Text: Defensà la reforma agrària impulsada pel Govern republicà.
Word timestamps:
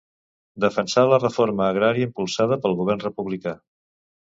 Defensà 0.63 1.03
la 1.09 1.19
reforma 1.19 1.67
agrària 1.67 2.09
impulsada 2.11 2.59
pel 2.65 2.77
Govern 2.83 3.07
republicà. 3.07 3.57